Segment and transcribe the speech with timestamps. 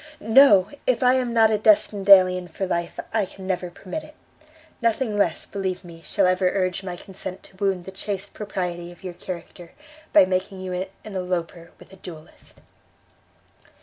[0.33, 4.15] No, if I am not a destined alien for life I can never permit it.
[4.81, 9.03] Nothing less, believe me, shall ever urge my consent to wound the chaste propriety of
[9.03, 9.73] your character,
[10.11, 12.61] by making you an eloper with a duelist."